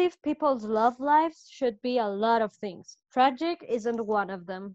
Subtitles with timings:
[0.00, 2.96] believe people's love lives should be a lot of things.
[3.12, 4.74] Tragic isn't one of them.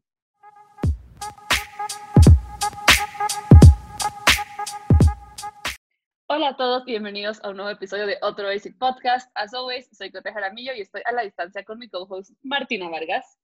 [6.30, 9.28] Hola a todos, bienvenidos a un nuevo episodio de Otro Basic Podcast.
[9.36, 13.40] As always, soy Cote Jaramillo y estoy a la distancia con mi co-host Martina Vargas.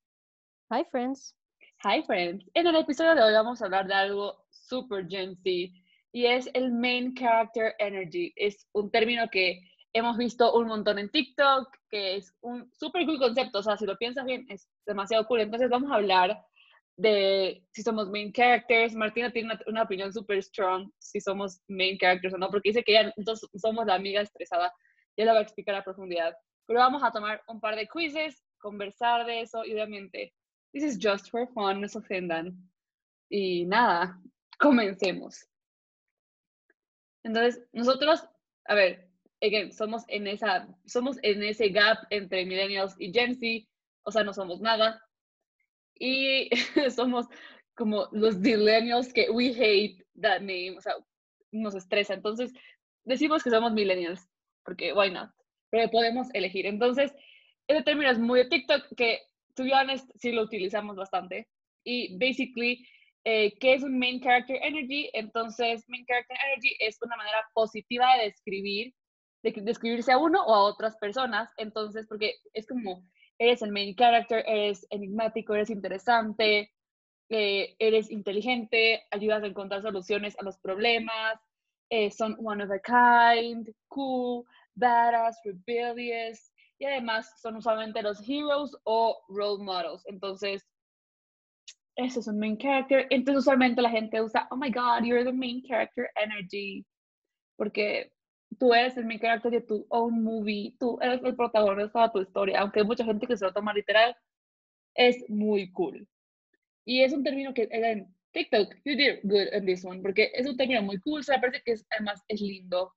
[0.70, 1.34] Hi, friends.
[1.84, 2.46] Hi, friends.
[2.54, 5.74] En el episodio de hoy vamos a hablar de algo super Gen Z
[6.12, 8.34] y es el Main Character Energy.
[8.36, 9.62] Es un término que
[9.94, 13.60] hemos visto un montón en TikTok, que es un super cool concepto.
[13.60, 15.42] O sea, si lo piensas bien, es demasiado cool.
[15.42, 16.46] Entonces, vamos a hablar
[16.98, 18.94] de si somos main characters.
[18.96, 22.94] Martina tiene una, opinión súper strong si somos main characters o no, porque dice que
[22.94, 24.74] ya entonces somos la amiga estresada.
[25.18, 26.36] Ya la va a explicar a profundidad.
[26.66, 30.34] Pero vamos a tomar un par de quizzes, conversar de eso y obviamente,
[30.72, 32.56] this is just for fun, no se ofendan.
[33.30, 34.22] Y nada,
[34.60, 35.46] comencemos.
[37.24, 38.26] Entonces, nosotros,
[38.66, 39.11] a ver,
[39.72, 43.68] somos en esa, somos en ese gap entre millennials y Gen Z,
[44.04, 45.02] o sea, no somos nada,
[45.96, 46.50] y
[46.96, 47.28] somos
[47.76, 50.94] como los millennials que we hate that name, o sea,
[51.52, 52.14] nos estresa.
[52.14, 52.52] Entonces,
[53.04, 54.28] decimos que somos millennials,
[54.64, 55.30] porque why not?
[55.70, 56.66] Pero podemos elegir.
[56.66, 57.14] Entonces,
[57.68, 59.20] ese término es muy de TikTok, que,
[59.56, 61.48] to be honest, sí lo utilizamos bastante.
[61.84, 62.86] Y basically,
[63.24, 65.10] eh, ¿qué es un main character energy?
[65.14, 68.94] Entonces, main character energy es una manera positiva de describir,
[69.44, 71.52] de describirse a uno o a otras personas.
[71.58, 73.04] Entonces, porque es como
[73.40, 76.72] eres el main character, eres enigmático, eres interesante,
[77.30, 81.40] eh, eres inteligente, ayudas a encontrar soluciones a los problemas,
[81.90, 88.76] eh, son one of a kind, cool, badass, rebellious, y además son usualmente los heroes
[88.84, 90.04] o role models.
[90.08, 90.64] Entonces,
[91.96, 93.08] ese es un main character.
[93.10, 96.86] Entonces, usualmente la gente usa, oh my god, you're the main character energy,
[97.58, 98.12] porque
[98.60, 102.22] tú eres el main character de tu own movie, tú eres el protagonista de tu
[102.22, 104.16] historia, aunque hay mucha gente que se lo toma literal,
[104.96, 106.08] es muy cool.
[106.86, 110.48] Y es un término que, en TikTok, you did good in this one, porque es
[110.48, 112.94] un término muy cool, se me parece que es, además es lindo,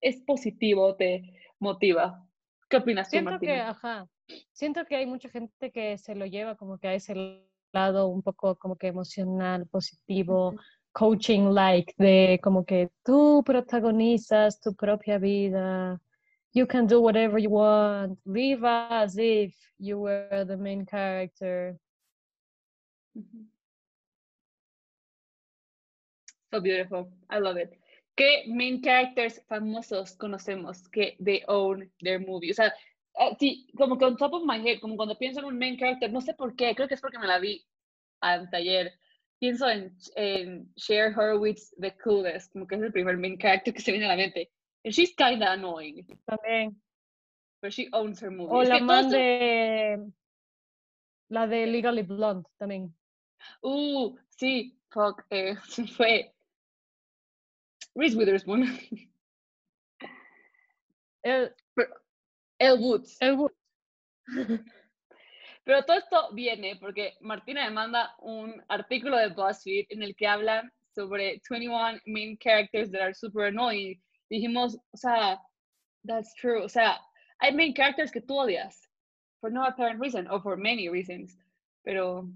[0.00, 1.22] es positivo, te
[1.58, 2.26] motiva.
[2.68, 4.08] ¿Qué opinas tú, Siento que, ajá,
[4.52, 8.22] siento que hay mucha gente que se lo lleva como que a ese lado un
[8.22, 10.54] poco como que emocional, positivo,
[10.92, 16.00] coaching like de como que tú protagonizas tu propia vida.
[16.52, 18.18] You can do whatever you want.
[18.24, 21.78] Live as if you were the main character.
[26.52, 27.08] So beautiful.
[27.28, 27.78] I love it.
[28.16, 32.50] ¿Qué main characters famosos conocemos que they own their movie?
[32.50, 32.74] O sea,
[33.14, 35.78] uh, sí, como que on top of my head, como cuando pienso en un main
[35.78, 37.64] character, no sé por qué, creo que es porque me la vi
[38.20, 38.92] anteayer
[39.40, 43.80] pienso en, en Cher Horowitz, The Coolest, como que es el primer main character que
[43.80, 44.50] se viene a la mente.
[44.84, 46.06] And she's kinda annoying.
[46.26, 46.80] También.
[47.62, 48.52] But she owns her movie.
[48.52, 49.98] O la man de...
[51.28, 52.94] La de Legally Blonde también.
[53.62, 55.56] Uh, sí, fuck, eh,
[55.96, 56.34] fue
[57.94, 58.64] Reese Witherspoon.
[61.22, 61.54] El,
[62.58, 63.16] El Woods.
[63.20, 63.54] El Woods.
[65.64, 70.26] Pero todo esto viene porque Martina me manda un artículo de BuzzFeed en el que
[70.26, 74.00] hablan sobre 21 main characters that are super annoying.
[74.30, 75.38] Dijimos, o sea,
[76.04, 76.62] that's true.
[76.62, 76.98] O sea,
[77.40, 78.88] hay main characters que tú odias
[79.40, 81.36] for no apparent reason or for many reasons.
[81.84, 82.28] Pero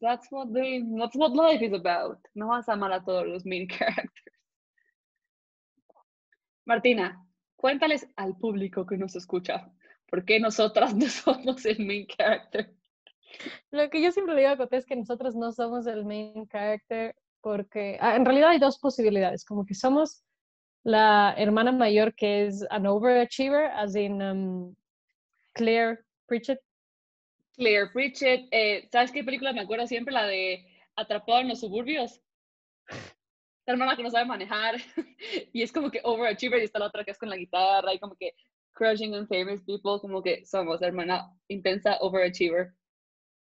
[0.00, 2.18] that's what they, that's what life is about.
[2.34, 4.12] No vas a amar a todos los main characters.
[6.66, 7.24] Martina,
[7.56, 9.70] cuéntales al público que nos escucha
[10.08, 12.74] ¿Por qué nosotras no somos el main character?
[13.70, 16.46] Lo que yo siempre le digo a Coté es que nosotros no somos el main
[16.48, 20.24] character porque ah, en realidad hay dos posibilidades, como que somos
[20.82, 24.74] la hermana mayor que es an overachiever, as in um,
[25.52, 26.60] Claire Pritchett.
[27.54, 30.14] Claire Pritchett, eh, ¿sabes qué película me acuerdo siempre?
[30.14, 30.64] La de
[30.96, 32.20] Atrapado en los suburbios.
[33.66, 34.76] La hermana que no sabe manejar
[35.52, 37.98] y es como que overachiever y está la otra que es con la guitarra y
[37.98, 38.34] como que
[38.78, 42.72] crushing on famous people, como que somos hermana intensa overachiever.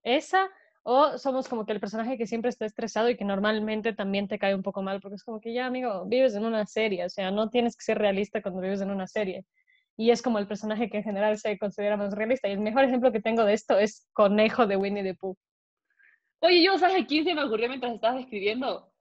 [0.04, 0.48] Esa,
[0.84, 4.38] o somos como que el personaje que siempre está estresado y que normalmente también te
[4.38, 7.08] cae un poco mal, porque es como que ya, amigo, vives en una serie, o
[7.10, 9.44] sea, no tienes que ser realista cuando vives en una serie.
[9.98, 12.48] Y es como el personaje que en general se considera más realista.
[12.48, 15.36] Y el mejor ejemplo que tengo de esto es Conejo de Winnie the Pooh.
[16.40, 18.92] Oye, yo, ¿sabes quién se me ocurrió mientras estabas escribiendo?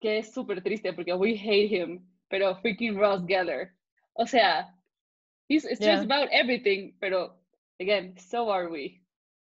[0.00, 3.72] Que es súper triste porque we hate him, pero freaking Ross Geller.
[4.14, 4.74] O sea,
[5.50, 7.34] He's stressed about everything, pero,
[7.80, 9.02] again, so are we.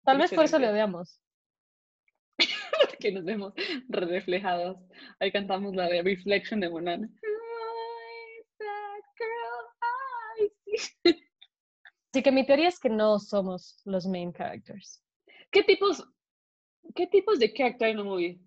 [0.06, 1.21] Tal vez por eso le odiamos.
[2.99, 3.53] que nos vemos
[3.91, 4.79] reflejados.
[5.21, 7.15] Ahí cantamos la de Reflection de Monan.
[12.11, 15.05] Así que mi teoría es que no somos los main characters.
[15.50, 16.09] ¿Qué tipos,
[16.94, 18.41] qué tipos de character hay en la movie?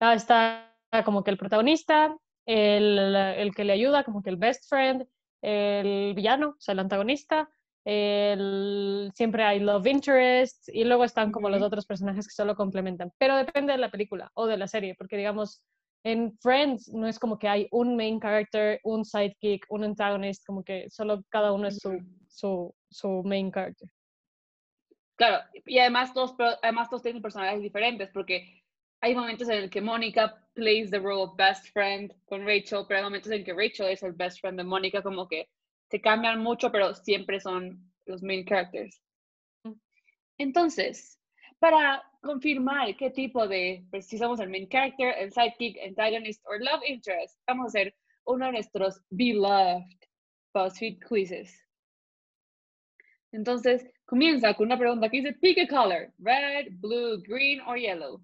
[0.00, 4.68] Ah, está como que el protagonista, el, el que le ayuda, como que el best
[4.68, 5.06] friend,
[5.46, 7.48] el villano, o sea, el antagonista,
[7.84, 13.12] el, siempre hay love interest y luego están como los otros personajes que solo complementan.
[13.16, 15.62] Pero depende de la película o de la serie, porque digamos,
[16.02, 20.64] en Friends no es como que hay un main character, un sidekick, un antagonist, como
[20.64, 21.96] que solo cada uno es su,
[22.26, 23.88] su, su main character.
[25.14, 28.64] Claro, y además todos, pero además todos tienen personalidades diferentes porque
[29.00, 32.98] hay momentos en el que Mónica plays the role of best friend con Rachel, pero
[32.98, 35.48] hay momentos en que Rachel es el best friend de Mónica, como que
[35.90, 39.00] se cambian mucho, pero siempre son los main characters.
[39.64, 39.72] Mm.
[40.38, 41.20] Entonces,
[41.58, 46.54] para confirmar qué tipo de, pues, si somos el main character, el sidekick, antagonist o
[46.58, 47.94] love interest, vamos a hacer
[48.24, 49.84] uno de nuestros beloved
[50.52, 51.54] BuzzFeed quizzes.
[53.32, 58.20] Entonces, comienza con una pregunta que dice, pick a color, red, blue, green or yellow.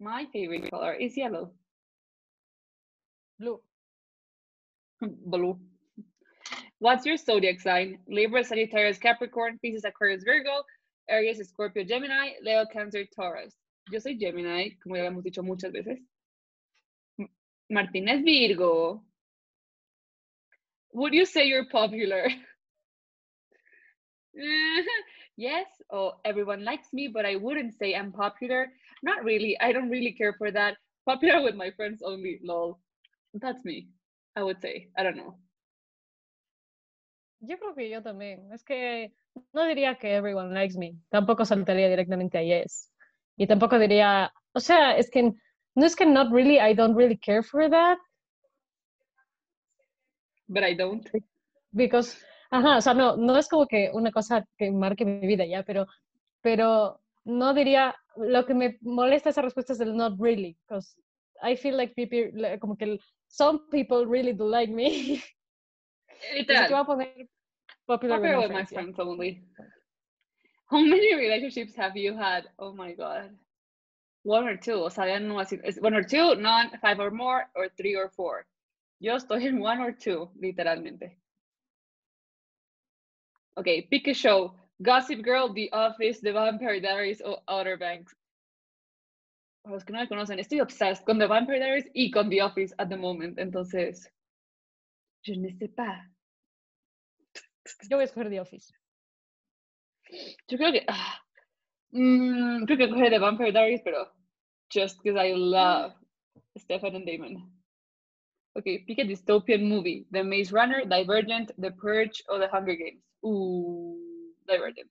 [0.00, 1.50] My favorite color is yellow.
[3.38, 3.60] Blue.
[5.00, 5.58] Hmm, blue.
[6.78, 7.98] What's your zodiac sign?
[8.06, 10.62] Libra, Sagittarius, Capricorn, Pisces, Aquarius, Virgo,
[11.08, 13.54] Aries, Scorpio, Gemini, Leo, Cancer, Taurus.
[13.90, 15.98] Yo soy Gemini, como ya hemos dicho muchas veces.
[17.72, 19.02] Martínez, Virgo.
[20.92, 22.28] Would you say you're popular?
[25.36, 28.68] yes, oh, everyone likes me, but I wouldn't say I'm popular.
[29.02, 29.56] Not really.
[29.60, 30.76] I don't really care for that.
[31.06, 32.80] Popular with my friends only, lol.
[33.34, 33.88] That's me,
[34.36, 34.88] I would say.
[34.96, 35.38] I don't know.
[37.40, 38.52] Yo creo que yo también.
[38.52, 39.12] Es que
[39.52, 40.96] no diría que everyone likes me.
[41.10, 42.90] Tampoco saltaría directamente a yes.
[43.36, 45.32] Y tampoco diría, o sea, es que
[45.74, 47.98] no es que not really, I don't really care for that,
[50.48, 51.06] But I don't.
[51.72, 52.18] because,
[52.50, 55.62] ajá, o sea, no, no es como que una cosa que marque mi vida ya,
[55.62, 55.86] pero,
[56.40, 60.96] pero no diría, lo que me molesta esa respuesta es el not really, because
[61.42, 62.98] I feel like people, como que
[63.28, 65.22] some people really do like me.
[66.32, 66.74] Voy Literal.
[66.74, 67.28] a poner
[67.86, 69.44] popular, Popular with my friends, only.
[70.70, 72.44] How many relationships have you had?
[72.58, 73.30] Oh my god.
[74.24, 74.84] One or two.
[74.84, 75.58] O sea, ya no así.
[75.80, 78.46] one or two, none, five or more, or three or four.
[79.00, 81.16] Yo estoy en one or two, literalmente.
[83.56, 84.54] Okay, pick a show.
[84.82, 88.14] Gossip Girl, The Office, The Vampire Diaries o Outer Banks.
[89.62, 92.42] Para los que no me conocen, estoy obsessed con The Vampire Diaries y con The
[92.42, 93.38] Office at the moment.
[93.38, 94.08] Entonces,
[95.22, 96.06] je ne sais pas.
[97.90, 98.72] Yo voy a escoger The Office.
[100.48, 100.84] Yo creo que.
[100.88, 101.20] ah,
[101.92, 104.06] mm, creo que coge The Vampire Diaries, pero
[104.70, 105.92] just because I love
[106.56, 107.50] Stefan and Damon.
[108.56, 113.02] Okay, pick a dystopian movie: The Maze Runner, Divergent, The Purge, or The Hunger Games.
[113.24, 114.07] Ooh,
[114.48, 114.90] Divergent.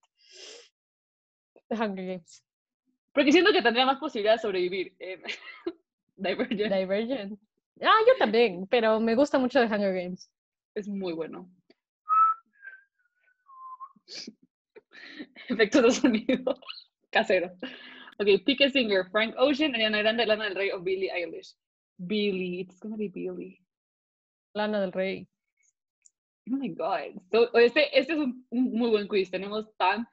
[1.70, 2.44] The Hunger Games.
[3.14, 5.22] Porque siento que tendría más posibilidad de sobrevivir en
[6.16, 6.74] Divergent.
[6.74, 7.40] Divergent.
[7.82, 10.30] Ah, yo también, pero me gusta mucho The Hunger Games.
[10.76, 11.50] es muy bueno.
[15.50, 16.60] Efectos de sonido
[17.12, 17.52] casero.
[18.20, 21.56] Okay, pick a singer: Frank Ocean, Ariana Grande, Lana Del Rey, o Billie Eilish.
[22.00, 23.60] Billie, it's gonna be Billie.
[24.54, 25.28] Lana del Rey.
[26.50, 27.20] Oh my god.
[27.32, 29.30] So, este, este es un, un muy buen quiz.
[29.30, 30.08] Tenemos tan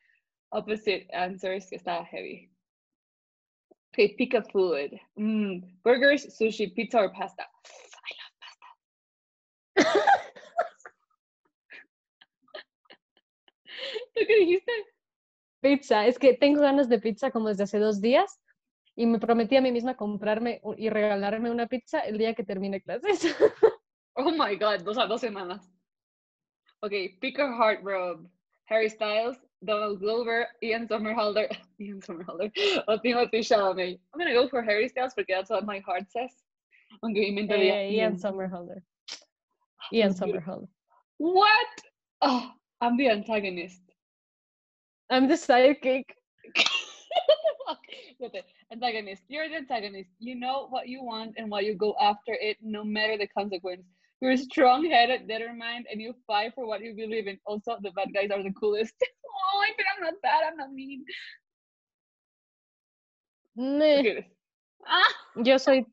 [0.51, 2.51] opposite answers que está heavy.
[3.93, 4.99] Okay, pick a food.
[5.17, 7.45] Mm, burgers, sushi, pizza, or pasta.
[7.45, 8.67] I love pasta.
[14.15, 14.73] ¿Tú qué dijiste?
[15.61, 16.07] Pizza.
[16.07, 18.41] Es que tengo ganas de pizza como desde hace dos días
[18.97, 22.81] y me prometí a mí misma comprarme y regalarme una pizza el día que termine
[22.81, 23.21] clases.
[24.17, 25.74] Oh my god, dos a dos semanas.
[26.85, 28.27] Okay, pick a heartthrob.
[28.67, 31.49] Harry Styles, Donald Glover, Ian Somerhalder,
[31.81, 32.53] Ian Somerhalder,
[32.89, 33.99] o Timothy Chalamet.
[34.13, 36.31] I'm gonna go for Harry Styles because that's what my heart says.
[37.03, 38.83] Aunque mi mente diga Eh, Ian Somerhalder.
[39.95, 40.13] Ian.
[40.13, 40.69] Somerhalder.
[41.17, 41.73] What?
[42.21, 43.81] Oh, I'm the antagonist.
[45.11, 46.05] I'm the sidekick.
[46.55, 46.67] what
[47.25, 47.81] the fuck?
[48.13, 49.23] Espérate, Antagonist.
[49.29, 50.11] You're the antagonist.
[50.19, 53.85] You know what you want and why you go after it, no matter the consequence.
[54.25, 57.39] You're strong-headed, determined, and you fight for what you believe in.
[57.45, 58.95] Also, the bad guys are the coolest.
[59.03, 60.45] oh, but I'm not bad.
[60.49, 61.05] I'm not mean.
[63.55, 64.25] Meh, ¿Qué eres?
[64.87, 65.13] Ah,
[65.45, 65.85] Yo soy.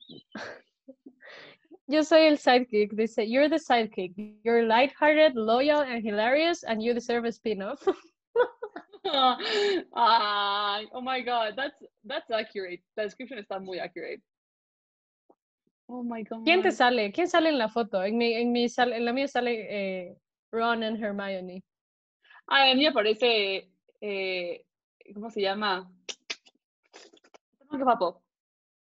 [1.89, 2.95] Yo soy el sidekick.
[2.95, 4.13] Dice, you're the sidekick.
[4.45, 7.85] You're lighthearted, loyal, and hilarious, and you deserve a spin-off.
[9.93, 12.79] ah, oh my god, that's that's accurate.
[12.95, 14.21] The description está muy accurate.
[15.93, 16.43] Oh my god.
[16.45, 17.11] ¿Quién te sale?
[17.11, 18.01] ¿Quién sale en la foto?
[18.01, 20.17] En, mi, en, mi sal- en la mía sale eh,
[20.49, 21.61] Ron and Hermione.
[22.47, 23.69] a mí me parece,
[23.99, 24.65] eh,
[25.13, 25.91] ¿cómo se llama?
[27.69, 28.23] ¿Qué papo?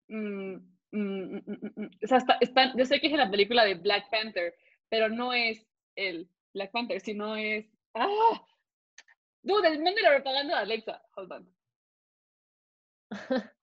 [0.07, 0.55] Mm,
[0.93, 4.55] mm, mm, o sea, está, yo sé que es la película de Black Panther,
[4.89, 7.67] pero no es el Black Panther, sino es...
[7.95, 8.41] ¡Ah!
[9.43, 11.03] Dude, el mundo de la propaganda de Alexa.
[11.17, 11.55] Hold on.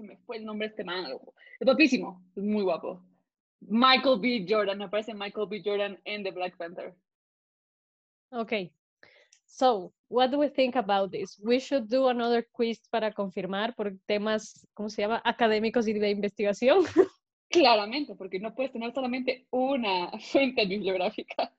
[0.00, 1.04] Se me fue el nombre de este man.
[1.04, 3.04] Es guapísimo, es muy guapo.
[3.60, 4.46] Michael B.
[4.48, 5.60] Jordan, me parece Michael B.
[5.62, 6.94] Jordan en The Black Panther.
[8.32, 8.72] Okay.
[9.44, 11.38] So, what do we think about this?
[11.44, 15.20] We should do another quiz para confirmar por temas, ¿cómo se llama?
[15.22, 16.84] Académicos y de investigación.
[17.50, 21.52] Claramente, porque no puedes tener solamente una fuente bibliográfica.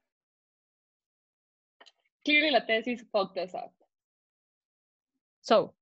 [2.23, 3.71] Clearly la tesis fucked us up.
[5.41, 5.75] So,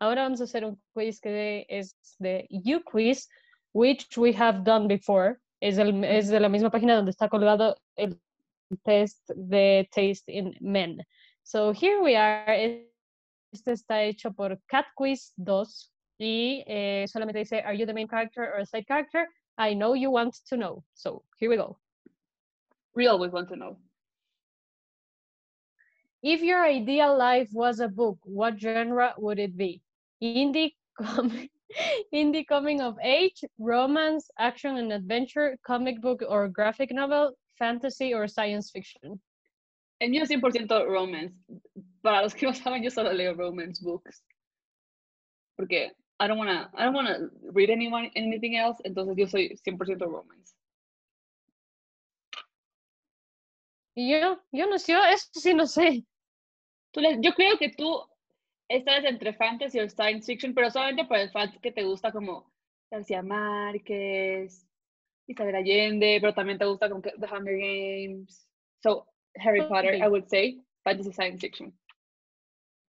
[0.00, 3.28] ahora vamos a hacer un quiz que es de You Quiz,
[3.72, 5.38] which we have done before.
[5.60, 8.20] Es, el, es de la misma página donde está colgado el
[8.84, 11.04] test de Taste in Men.
[11.42, 12.88] So here we are.
[13.52, 18.06] Este está hecho por Cat Quiz 2 y eh, solamente dice, are you the main
[18.06, 19.26] character or a side character?
[19.56, 20.84] I know you want to know.
[20.94, 21.78] So here we go.
[22.94, 23.78] We always want to know.
[26.22, 29.82] If your ideal life was a book, what genre would it be?
[30.22, 31.30] Indie, com
[32.14, 38.26] indie coming of age, romance, action and adventure, comic book or graphic novel, fantasy or
[38.26, 39.20] science fiction?
[40.00, 41.34] El mío es 100% romance.
[42.02, 44.22] Para los que no saben, yo solo leo romance books.
[45.56, 50.00] Porque I don't wanna, I don't wanna read anyone anything else, entonces yo soy 100%
[50.00, 50.54] romance.
[53.96, 56.04] Y yo, yo no sé, eso sí no sé.
[56.92, 58.00] Tú yo creo que tú
[58.68, 62.52] estás entre fantasy o science fiction, pero solamente por el fact que te gusta como
[62.90, 64.66] García Márquez,
[65.26, 68.48] Isabel Allende, pero también te gusta como The Hunger Games.
[68.82, 69.06] So,
[69.36, 69.68] Harry okay.
[69.68, 71.72] Potter, I would say fantasy science fiction.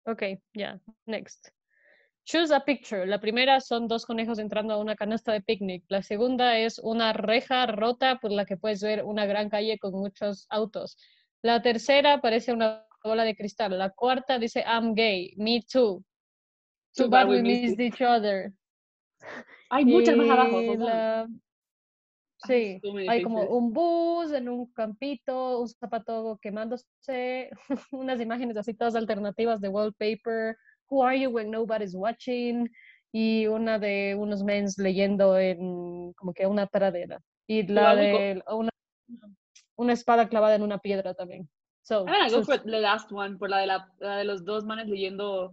[0.07, 1.51] Okay, yeah, next.
[2.25, 3.05] Choose a picture.
[3.07, 5.85] La primera son dos conejos entrando a una canasta de picnic.
[5.89, 9.93] La segunda es una reja rota por la que puedes ver una gran calle con
[9.93, 10.97] muchos autos.
[11.43, 13.79] La tercera parece una bola de cristal.
[13.79, 15.35] La cuarta dice I'm gay.
[15.37, 16.03] Me too.
[16.95, 18.53] Too, bad, we missed each other.
[19.71, 20.61] Hay muchas más abajo.
[22.45, 27.51] Sí, hay como un bus en un campito, un zapato quemándose,
[27.93, 30.57] unas imágenes así todas alternativas de wallpaper,
[30.91, 32.69] Who Are You When Nobody's Watching,
[33.13, 37.21] y una de unos mens leyendo en como que una pradera.
[37.47, 38.71] Y la de una,
[39.77, 41.49] una espada clavada en una piedra también.
[41.93, 44.65] So, I'm go for the last one, por la de, la, la de los dos
[44.65, 45.53] manes leyendo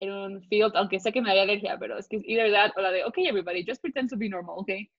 [0.00, 2.72] en un field, aunque sé que me había alergia, pero es que es either that
[2.76, 4.90] o la de, okay, everybody, just pretend to be normal, okay?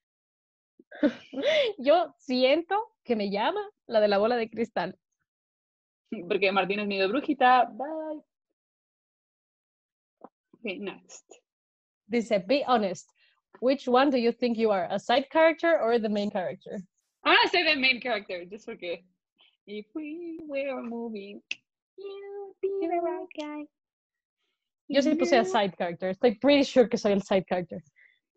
[1.78, 4.98] Yo siento que me llama la de la bola de cristal.
[6.30, 7.66] Porque Martín es medio brujita.
[7.66, 8.22] Bye.
[10.60, 11.26] Okay, next.
[12.10, 13.06] Dice, be honest.
[13.60, 14.88] Which one do you think you are?
[14.90, 16.80] A side character or the main character?
[17.26, 19.04] I'm gonna say the main character, just porque.
[19.72, 21.40] If we were a movie,
[21.96, 23.66] you'd be the right guy.
[24.88, 26.10] Yo sí puse a side character.
[26.10, 27.80] Estoy pretty sure que soy el side character.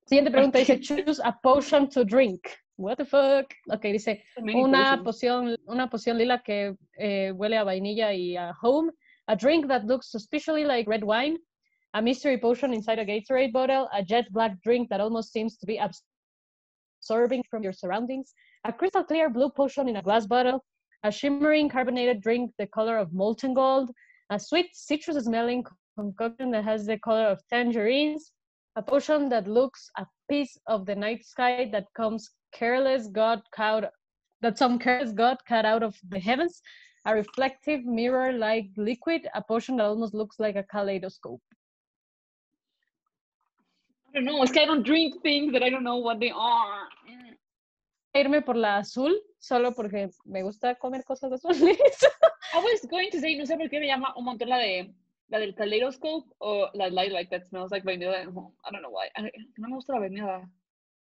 [0.07, 2.55] Siguiente pregunta dice, choose a potion to drink.
[2.77, 3.47] What the fuck?
[3.71, 8.91] Ok, dice, una poción, una poción lila que eh, huele a vainilla y a home.
[9.29, 11.39] A drink that looks suspiciously like red wine
[11.95, 15.67] a mystery potion inside a Gatorade bottle, a jet black drink that almost seems to
[15.67, 18.35] be absorbing from your surroundings,
[18.65, 20.65] a crystal clear blue potion in a glass bottle,
[21.05, 23.91] a shimmering carbonated drink the color of molten gold,
[24.31, 25.65] a sweet citrus smelling
[25.97, 28.33] concoction that has the color of tangerines,
[28.77, 33.93] a potion that looks a piece of the night sky that comes careless god cut
[34.41, 36.61] that some careless god cut out of the heavens,
[37.07, 41.41] a reflective mirror like liquid, a potion that almost looks like a kaleidoscope.
[44.15, 46.33] I don't know, es que I don't drink things that I don't know what they
[46.35, 46.89] are.
[48.15, 51.77] Irme por la azul, solo porque me gusta comer cosas azules.
[52.55, 54.95] I was going to say, no sé por qué me llama un montón la de
[55.29, 59.09] la del kaleidoscope o la light like that smells like vanilla I don't know why.
[59.59, 60.49] No me gusta la vanilla.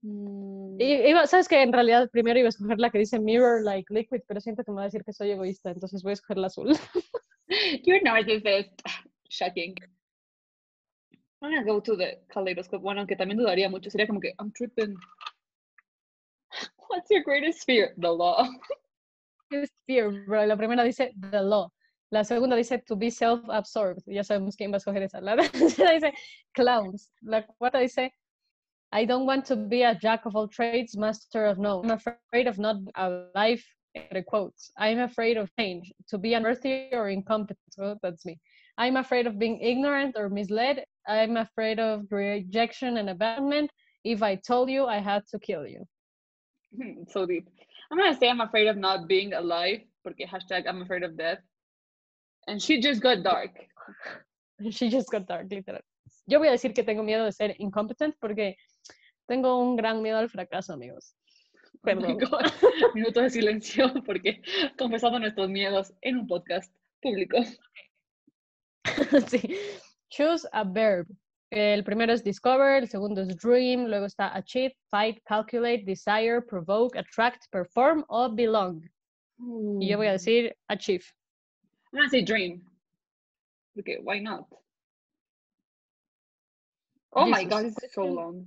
[0.05, 0.81] Mm.
[0.81, 4.21] iba, sabes que en realidad primero iba a escoger la que dice mirror like liquid,
[4.27, 6.47] pero siento que me va a decir que soy egoísta, entonces voy a escoger la
[6.47, 6.69] azul.
[7.85, 8.83] You're narcissist.
[9.29, 9.75] Shocking.
[11.41, 13.91] I'm gonna go to the kaleidoscope one, aunque también dudaría mucho.
[13.91, 14.95] Sería como que, I'm tripping.
[16.93, 17.95] What's your greatest fear?
[17.97, 18.47] The law.
[19.87, 20.45] fear, bro.
[20.45, 21.71] La primera dice the law.
[22.11, 24.03] La segunda dice to be self-absorbed.
[24.07, 25.19] Ya sabemos quién va a escoger esa.
[25.23, 26.13] La tercera dice
[26.55, 27.11] clowns.
[27.23, 28.11] La cuarta dice
[28.93, 31.91] I don't want to be a jack of all trades, master of none.
[31.91, 34.71] I'm afraid of not a life entre quotes.
[34.77, 37.75] I'm afraid of change, to be unworthy or incompetent.
[37.81, 38.39] Oh, that's me.
[38.77, 40.85] I'm afraid of being ignorant or misled.
[41.09, 43.71] I'm afraid of rejection and abandonment.
[44.05, 45.87] If I told you, I had to kill you.
[47.09, 47.49] so deep.
[47.91, 51.39] I'm gonna say I'm afraid of not being alive, porque hashtag I'm afraid of death.
[52.47, 53.51] And she just got dark.
[54.71, 55.81] She just got dark, literal.
[56.27, 58.57] Yo voy a decir que tengo miedo de ser incompetent porque
[59.27, 61.15] tengo un gran miedo al fracaso, amigos.
[61.75, 62.17] Oh Perdón.
[62.19, 62.47] God.
[62.95, 64.41] Minuto de silencio porque
[64.79, 67.39] confesamos nuestros miedos en un podcast público.
[69.27, 69.57] sí.
[70.11, 71.09] Choose a verb.
[71.55, 76.97] El primero es discover, el segundo es dream, luego está achieve, fight, calculate, desire, provoke,
[76.97, 78.83] attract, perform o belong.
[79.79, 81.05] Y yo voy a decir achieve.
[81.93, 82.63] I'm gonna say dream.
[83.79, 84.47] Okay, why not?
[87.13, 88.47] Oh my god, it's so long.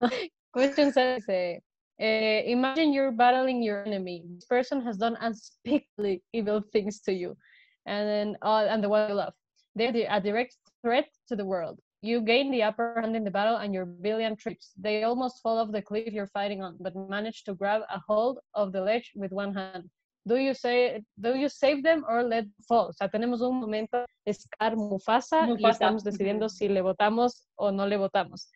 [0.54, 1.58] Question says, uh,
[2.00, 4.24] imagine you're battling your enemy.
[4.36, 7.36] This person has done unspeakably evil things to you,
[7.84, 9.34] and then uh, and the one you love.
[9.74, 11.78] They're the, a direct threat to the world.
[12.02, 14.72] You gain the upper hand in the battle, and your billion trips.
[14.76, 18.38] They almost fall off the cliff you're fighting on, but manage to grab a hold
[18.54, 19.90] of the ledge with one hand.
[20.26, 22.88] Do you say, do you save them or let them fall?
[22.88, 27.86] O sea, tenemos un momento Scar Mufasa, y estamos decidiendo si le votamos o no
[27.86, 28.50] le votamos.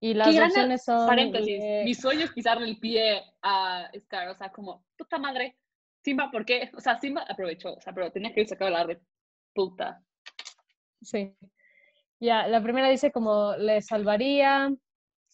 [0.00, 4.28] Y las Qué opciones son Paréntesis, eh, mi sueño es pisarle el pie a Scar,
[4.28, 5.56] o sea, como, puta madre,
[6.02, 6.70] Simba, ¿por qué?
[6.74, 8.98] O sea, Simba aprovechó, o sea, pero tenía que ir sacado la red,
[9.54, 10.02] puta.
[11.00, 11.36] Sí.
[12.22, 14.72] Ya, la primera dice como le salvaría,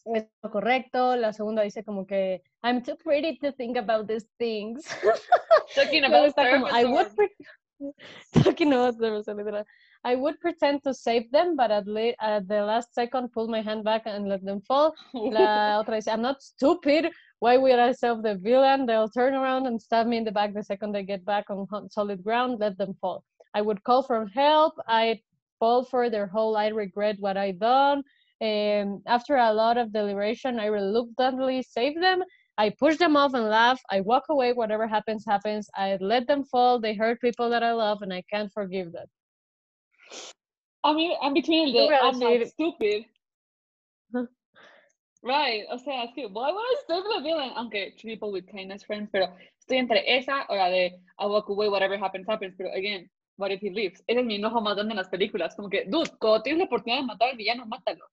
[0.07, 1.17] es lo correcto.
[1.17, 4.87] La segunda dice como que I'm too pretty to think about these things.
[5.75, 7.15] Talking about está como I would Venusaur.
[7.15, 7.93] pre-
[8.43, 9.65] talking about Venusaur, literal.
[10.03, 13.61] I would pretend to save them, but at, le- at the last second pull my
[13.61, 14.95] hand back and let them fall.
[15.13, 17.11] La otra dice I'm not stupid.
[17.41, 18.87] Why would I save the villain?
[18.87, 21.67] They'll turn around and stab me in the back the second they get back on
[21.91, 22.61] solid ground.
[22.61, 23.25] Let them fall.
[23.53, 24.73] I would call for help.
[24.87, 25.21] I'd
[25.59, 28.03] fall for their whole I regret what I done.
[28.41, 32.23] And after a lot of deliberation, I reluctantly save them.
[32.57, 33.81] I push them off and laugh.
[33.91, 34.53] I walk away.
[34.53, 35.69] Whatever happens, happens.
[35.75, 36.81] I let them fall.
[36.81, 39.07] They hurt people that I love, and I can't forgive them.
[40.85, 43.05] I mean, I'm between the voy a I'm not stupid.
[45.23, 47.51] Right, o sea, es que, why would I save the villain?
[47.57, 49.27] Aunque treat people with kindness, friends, pero
[49.61, 53.51] estoy entre esa o la de I walk away, whatever happens, happens, pero again, what
[53.53, 54.03] if he leaves?
[54.07, 56.65] Ese es mi enojo más grande en las películas, como que, dude, cuando tienes la
[56.67, 58.05] oportunidad de matar al villano, mátalo.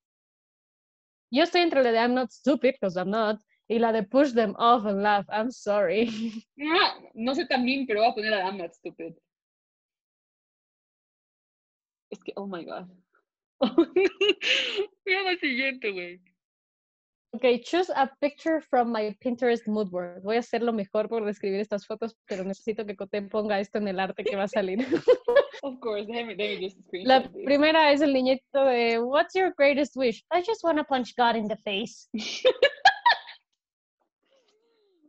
[1.32, 4.34] Yo estoy entre la de I'm not stupid, because I'm not, y la de push
[4.34, 5.26] them off and laugh.
[5.30, 6.08] I'm sorry.
[6.62, 9.16] Ah, no sé también, pero voy a poner a I'm not stupid.
[12.12, 12.88] Es que, oh my god.
[15.06, 16.22] Mira la siguiente, güey.
[17.36, 20.24] Okay, choose a picture from my Pinterest mood board.
[20.24, 23.78] Voy a hacer lo mejor por describir estas fotos, pero necesito que Coté ponga esto
[23.78, 24.80] en el arte que va a salir.
[25.64, 27.44] Of course, déjame, déjame just La screenshot this.
[27.44, 30.24] primera es el niñito de What's your greatest wish?
[30.32, 32.08] I just want to punch God in the face.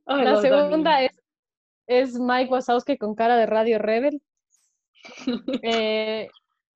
[0.09, 1.13] I La segunda es,
[1.87, 4.21] es Mike Wazowski con cara de Radio Rebel.
[5.63, 6.29] Eh,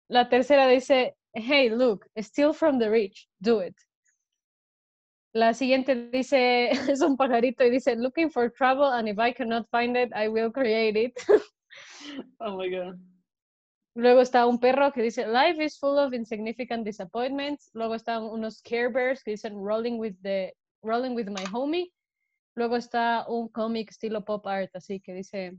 [0.08, 3.74] la tercera dice Hey, look, steal from the rich, do it.
[5.32, 9.68] La siguiente dice, es un pajarito y dice, looking for trouble and if I cannot
[9.70, 11.12] find it, I will create it.
[12.40, 12.98] Oh my god.
[13.94, 17.70] Luego está un perro que dice, life is full of insignificant disappointments.
[17.74, 21.92] Luego están unos Care Bears que dicen, rolling with, the, rolling with my homie.
[22.56, 25.52] Luego está un cómic estilo pop art, así que dice,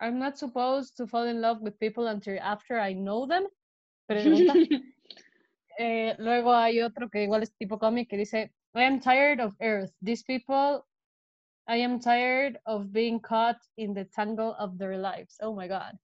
[0.00, 3.46] I'm not supposed to fall in love with people until after I know them.
[4.08, 4.54] Pregunta.
[5.82, 9.54] Eh, luego hay otro que igual es tipo cómic que dice, I am tired of
[9.60, 9.92] Earth.
[10.00, 10.86] These people,
[11.66, 15.36] I am tired of being caught in the tangle of their lives.
[15.42, 15.98] Oh my God.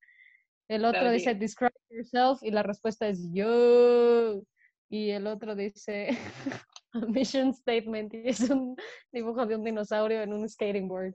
[0.68, 4.42] El otro dice, describe yourself y la respuesta es yo.
[4.90, 6.08] Y el otro dice,
[6.94, 8.76] a mission statement y es un
[9.12, 11.14] dibujo de un dinosaurio en un skating board.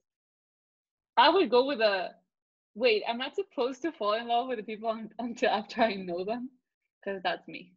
[1.17, 2.15] I would go with a.
[2.73, 6.23] Wait, I'm not supposed to fall in love with the people until after I know
[6.23, 6.49] them,
[6.99, 7.73] because that's me.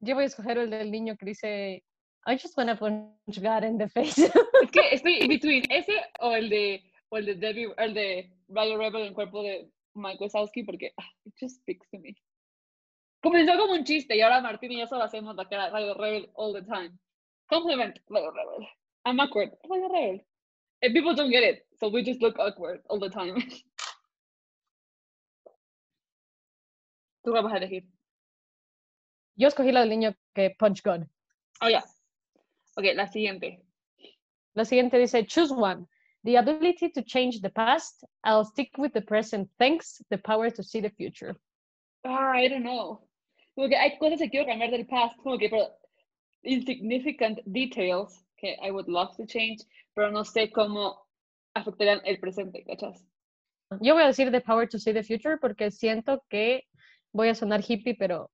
[0.00, 1.84] Yo voy a escoger el del niño que dice,
[2.26, 4.18] I just wanna punch God in the face.
[4.18, 7.94] Es que estoy in between ese o el de o el de Debbie, o el
[7.94, 12.16] de Radio Rebel en cuerpo de Mike Wazowski porque ah, it just speaks to me.
[13.22, 16.30] Comenzó como un chiste y ahora Martín y yo solo hacemos la cara Radio Rebel
[16.34, 16.96] all the time.
[17.48, 18.68] Compliment Radio Rebel.
[19.04, 19.50] I'm awkward.
[19.68, 20.20] Radio Rebel.
[20.82, 23.34] And people don't get it, so we just look awkward all the time.
[27.24, 27.84] Tú qué vas a elegir.
[29.36, 31.06] Yo escogí la del niño que punch God.
[31.60, 31.84] Oh, ya.
[32.76, 33.62] Ok, la siguiente.
[34.54, 35.86] La siguiente dice, choose one.
[36.24, 38.04] The ability to change the past.
[38.24, 39.48] I'll stick with the present.
[39.58, 40.00] Thanks.
[40.10, 41.34] The power to see the future.
[42.04, 43.00] Ah, I don't know.
[43.54, 45.68] Como que hay cosas que quiero cambiar del past, como que pero
[46.44, 49.62] insignificant details que I would love to change,
[49.94, 50.96] pero no sé cómo
[51.54, 53.04] afectarían el presente, ¿cachas?
[53.80, 56.64] Yo voy a decir the power to see the future porque siento que
[57.12, 58.30] voy a sonar hippie, pero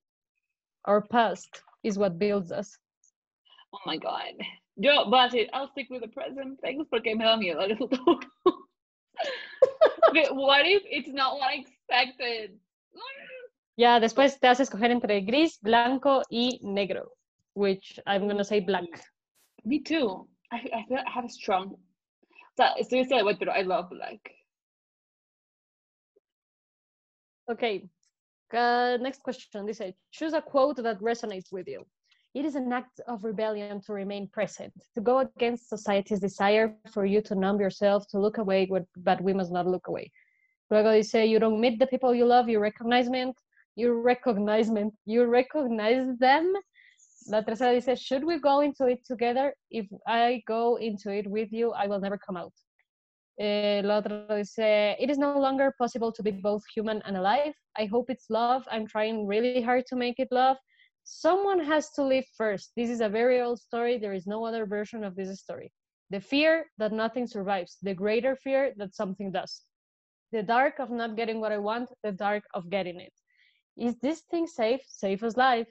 [0.86, 2.78] our past is what builds us.
[3.72, 4.34] Oh my god.
[4.76, 7.76] Yo voy a decir, I'll stick with the present, thanks, porque me da miedo el
[7.76, 8.20] futuro.
[10.08, 12.58] Okay, what if it's not what I expected?
[13.76, 17.10] Ya, después te hace escoger entre gris, blanco y negro,
[17.54, 18.86] which I'm gonna say black.
[19.64, 20.26] Me too.
[20.50, 21.74] I, I feel I have a strong.
[21.74, 24.18] O sea, estoy de pero I love black.
[27.50, 27.88] Okay.
[28.52, 29.66] Uh, next question.
[29.66, 31.84] Dice, choose a quote that resonates with you.
[32.34, 37.06] It is an act of rebellion to remain present, to go against society's desire for
[37.06, 40.12] you to numb yourself, to look away, but- we must not look away.
[40.70, 43.32] Luego dice, you don't meet the people you love, you recognize them,
[43.76, 46.52] you recognize them, you recognize them.
[47.30, 49.54] La tercera dice, should we go into it together?
[49.70, 52.52] If I go into it with you, I will never come out.
[53.40, 57.54] Eh, la otra dice, it is no longer possible to be both human and alive.
[57.78, 58.64] I hope it's love.
[58.70, 60.58] I'm trying really hard to make it love.
[61.10, 62.72] Someone has to live first.
[62.76, 63.96] This is a very old story.
[63.96, 65.72] There is no other version of this story.
[66.10, 69.62] The fear that nothing survives, the greater fear that something does.
[70.32, 73.14] The dark of not getting what I want, the dark of getting it.
[73.78, 74.82] Is this thing safe?
[74.86, 75.66] Safe as life?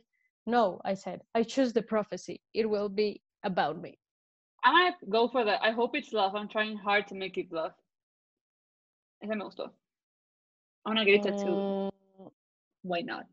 [0.47, 1.21] No, I said.
[1.36, 2.41] I choose the prophecy.
[2.56, 4.00] It will be about me.
[4.63, 5.62] I might go for that.
[5.62, 6.34] I hope it's love.
[6.34, 7.73] I'm trying hard to make it love.
[9.21, 9.69] Ese me gustó.
[10.84, 11.63] I wanna get it tattooed.
[11.63, 11.91] Mm.
[12.82, 13.28] Why not?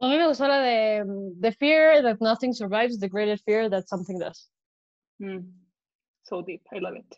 [0.00, 3.70] A mí me gustó la de mm, the fear that nothing survives, the greater fear
[3.70, 4.48] that something does.
[5.18, 5.38] Hmm.
[6.24, 6.62] So deep.
[6.74, 7.16] I love it.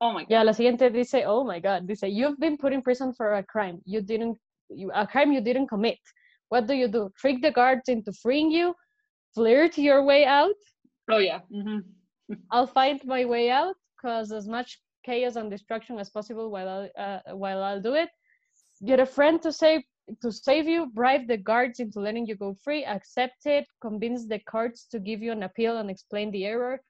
[0.00, 0.30] Oh my god.
[0.30, 3.42] Ya, la siguiente dice, oh my God, dice, you've been put in prison for a
[3.42, 5.98] crime you didn't, you, a crime you didn't commit.
[6.48, 7.10] What do you do?
[7.18, 8.74] Trick the guards into freeing you?
[9.34, 10.54] Flirt your way out?
[11.10, 11.40] Oh yeah.
[11.50, 11.78] hmm
[12.50, 16.88] I'll find my way out, cause as much chaos and destruction as possible while I'll,
[16.96, 18.10] uh, while I'll do it.
[18.84, 19.82] Get a friend to save
[20.22, 20.90] to save you.
[20.94, 22.84] Bribe the guards into letting you go free.
[22.84, 23.66] Accept it.
[23.80, 26.80] Convince the courts to give you an appeal and explain the error.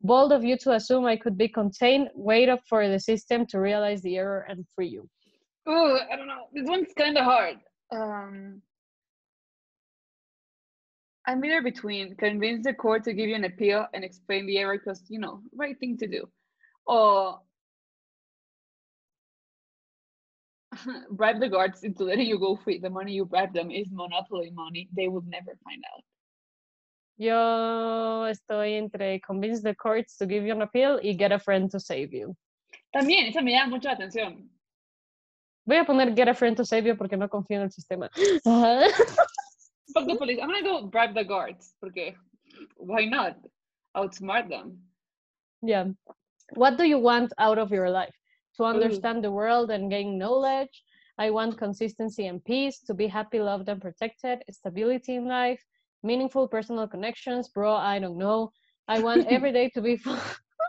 [0.00, 2.08] Bold of you to assume I could be contained.
[2.14, 5.08] Wait up for the system to realize the error and free you.
[5.66, 6.46] Oh, I don't know.
[6.52, 7.56] This one's kind of hard.
[7.90, 8.62] Um,
[11.26, 14.78] I'm either between convince the court to give you an appeal and explain the error
[14.78, 16.26] because you know right thing to do,
[16.86, 17.40] or
[21.10, 22.78] bribe the guards into letting you go free.
[22.78, 24.88] The money you bribe them is monopoly money.
[24.94, 26.02] They would never find out.
[27.16, 31.70] Yo estoy entre convince the courts to give you an appeal y get a friend
[31.70, 32.36] to save you.
[32.94, 34.48] También, esa me llama mucho la atención.
[35.66, 38.08] Voy a poner get a friend to save you porque no confío en el sistema.
[39.94, 40.38] Fuck the police.
[40.40, 41.74] I'm gonna go bribe the guards.
[41.80, 42.14] Porque
[42.76, 43.36] why not?
[43.96, 44.78] Outsmart them.
[45.62, 45.86] Yeah.
[46.54, 48.14] What do you want out of your life?
[48.58, 48.74] To Ooh.
[48.74, 50.84] understand the world and gain knowledge.
[51.18, 55.64] I want consistency and peace, to be happy, loved, and protected, stability in life,
[56.02, 57.48] meaningful personal connections.
[57.48, 58.52] Bro, I don't know.
[58.88, 60.20] I want every day to be full,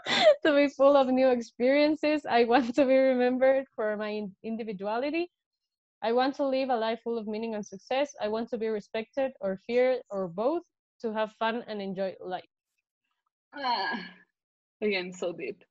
[0.46, 2.26] to be full of new experiences.
[2.26, 5.32] I want to be remembered for my individuality.
[6.02, 8.14] I want to live a life full of meaning and success.
[8.22, 10.64] I want to be respected or feared or both,
[11.02, 12.50] to have fun and enjoy life.
[13.54, 14.16] Ah,
[14.82, 15.64] again, so deep.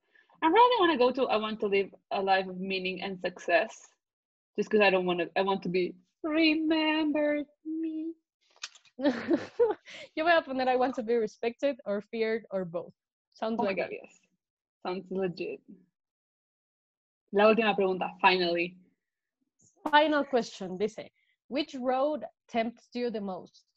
[0.43, 1.31] I really want to go to.
[1.31, 3.75] I want to live a life of meaning and success,
[4.57, 5.29] just because I don't want to.
[5.37, 8.13] I want to be remembered me.
[8.99, 12.93] you voy a poner I want to be respected or feared or both.
[13.33, 14.21] Sounds Oh like god, yes,
[14.83, 15.61] sounds legit.
[17.33, 18.77] La última pregunta, finally.
[19.85, 20.77] Final question.
[20.79, 21.11] Dice,
[21.49, 23.68] which road tempts you the most?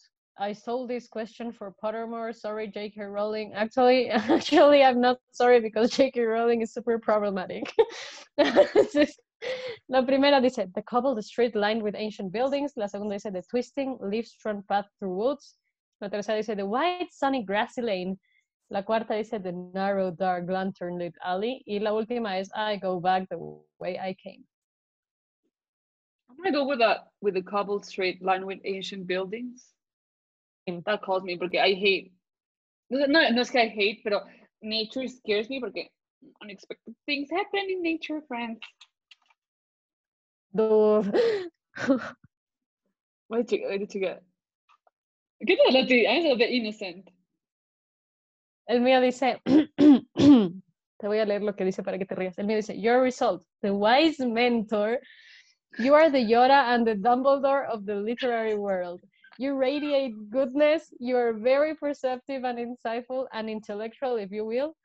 [0.42, 2.36] I stole this question for Pottermore.
[2.36, 3.04] Sorry, J.K.
[3.04, 3.54] Rowling.
[3.54, 6.20] Actually, actually, I'm not sorry because J.K.
[6.22, 7.72] Rowling is super problematic.
[9.88, 12.74] La primera dice, the cobbled street lined with ancient buildings.
[12.76, 15.58] La segunda dice, the twisting, leaf-strewn path through woods.
[16.02, 18.18] La tercera dice, the wide, sunny, grassy lane.
[18.72, 21.64] La cuarta dice, the narrow, dark, lantern-lit alley.
[21.68, 23.38] Y la última es, I go back the
[23.80, 24.44] way I came.
[26.32, 29.68] I'm gonna go with a with the cobbled street lined with ancient buildings.
[30.68, 32.12] That calls me porque I hate.
[32.90, 34.22] No, no es que I hate, pero
[34.62, 35.90] nature scares me porque
[36.42, 38.60] unexpected things happen in nature, friends.
[40.54, 41.04] Do
[43.30, 44.20] Wait, chica, wait, chica.
[45.40, 46.06] ¿Qué tal a ti?
[46.06, 47.10] I'm a bit innocent.
[48.68, 52.38] El mío dice, te voy a leer lo que dice para que te rías.
[52.38, 55.00] El mío dice, Your result, the wise mentor.
[55.80, 59.00] You are the Yoda and the Dumbledore of the literary world.
[59.42, 60.94] You radiate goodness.
[61.00, 64.76] You are very perceptive and insightful and intellectual, if you will.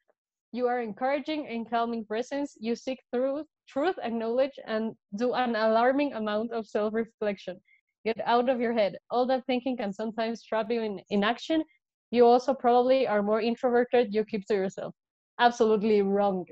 [0.51, 2.57] You are encouraging and calming presence.
[2.59, 7.61] You seek truth, truth and knowledge and do an alarming amount of self-reflection.
[8.07, 8.97] Get out of your head.
[9.11, 11.63] All that thinking can sometimes trap you in inaction.
[12.11, 14.15] You also probably are more introverted.
[14.15, 14.95] You keep to yourself.
[15.39, 16.47] Absolutely wrong.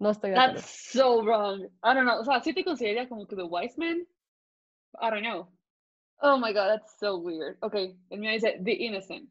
[0.00, 0.34] No estoy.
[0.34, 1.68] That's so wrong.
[1.84, 2.18] I don't know.
[2.18, 4.04] O sea, sí te consideraría como que the wise man.
[5.00, 5.46] I don't know.
[6.24, 7.58] Oh my god, that's so weird.
[7.62, 9.28] Okay, el mío dice the innocent.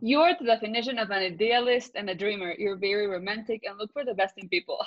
[0.00, 2.52] You are the definition of an idealist and a dreamer.
[2.58, 4.84] You're very romantic and look for the best in people.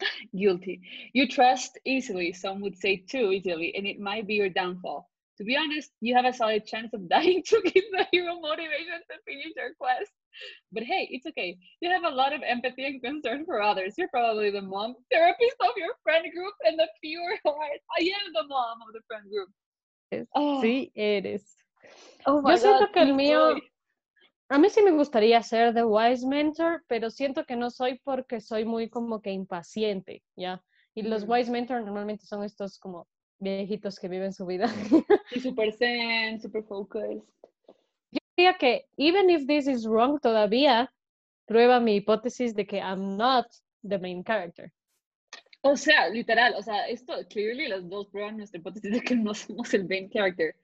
[0.36, 0.80] Guilty.
[1.12, 5.08] You trust easily, some would say too easily, and it might be your downfall.
[5.38, 8.98] To be honest, you have a solid chance of dying to give the hero motivation
[8.98, 10.10] to finish your quest.
[10.72, 11.56] But hey, it's okay.
[11.80, 13.94] You have a lot of empathy and concern for others.
[13.96, 17.80] You're probably the mom therapist of your friend group and the pure heart.
[17.96, 19.48] I am the mom of the friend group.
[20.32, 21.56] Oh, Sí, eres.
[22.26, 23.62] oh Yo siento God, que el mío, soy.
[24.48, 28.40] a mí sí me gustaría ser The Wise Mentor, pero siento que no soy porque
[28.40, 30.62] soy muy como que impaciente, ¿ya?
[30.94, 31.32] Y los Ujú.
[31.32, 33.06] Wise Mentor normalmente son estos como
[33.38, 34.68] viejitos que viven su vida.
[35.30, 37.22] Sí, super zen, super focused.
[38.12, 40.88] Yo diría que, even if this is wrong todavía,
[41.46, 43.46] prueba mi hipótesis de que I'm not
[43.82, 44.72] the main character.
[45.66, 49.32] O sea, literal, o sea, esto, clearly las dos prueban nuestra hipótesis de que no
[49.32, 50.54] somos el main character,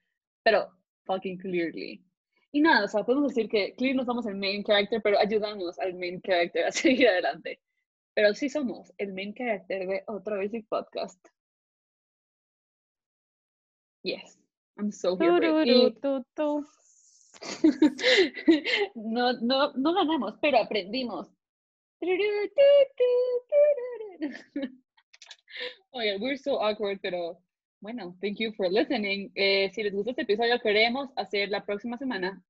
[0.42, 0.68] pero
[1.06, 2.04] fucking clearly.
[2.52, 5.78] Y nada, o sea, podemos decir que clearly no somos el main character, pero ayudamos
[5.78, 7.62] al main character a seguir adelante.
[8.12, 11.18] Pero sí somos el main character de otro Basic Podcast.
[14.02, 14.38] Yes,
[14.76, 15.30] I'm so here.
[15.64, 15.70] Y-
[18.96, 21.26] no, no, no ganamos, pero aprendimos.
[25.92, 27.38] Oye, we're so awkward, pero
[27.80, 29.30] bueno, thank you for listening.
[29.34, 32.42] Eh, si les gustó este episodio, queremos hacer la próxima semana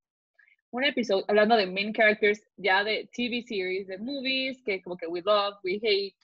[0.72, 5.06] un episodio hablando de main characters ya de TV series, de movies, que como que
[5.08, 6.16] we love, we hate,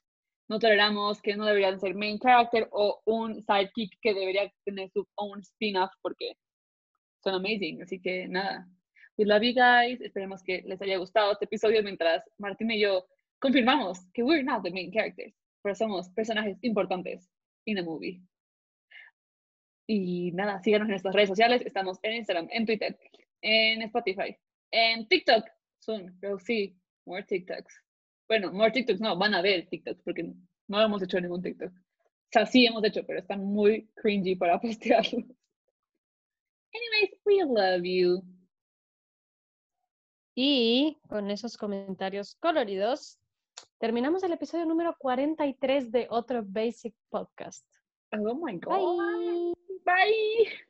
[0.48, 5.06] no toleramos, que no deberían ser main character o un sidekick que debería tener su
[5.16, 6.36] own spin-off porque
[7.24, 7.82] son amazing.
[7.82, 8.68] Así que nada,
[9.18, 10.00] we love you guys.
[10.00, 13.04] Esperemos que les haya gustado este episodio mientras Martín y yo
[13.40, 15.34] confirmamos que we're not the main characters,
[15.66, 17.28] pero somos personajes importantes
[17.64, 18.22] in a movie.
[19.88, 21.60] Y nada, síganos en nuestras redes sociales.
[21.66, 22.96] Estamos en Instagram, en Twitter,
[23.42, 24.36] en Spotify,
[24.70, 25.44] en TikTok.
[25.80, 27.82] Soon, pero sí, more TikToks.
[28.28, 30.32] Bueno, more TikToks no, van a ver TikToks porque
[30.68, 31.72] no hemos hecho ningún TikTok.
[31.72, 35.24] O sea, sí hemos hecho, pero están muy cringy para postearlos.
[36.74, 38.22] Anyways, we love you.
[40.36, 43.18] Y con esos comentarios coloridos,
[43.78, 47.66] Terminamos el episodio número 43 de otro Basic Podcast.
[48.10, 49.52] Oh my God.
[49.84, 49.84] Bye.
[49.84, 50.66] Bye.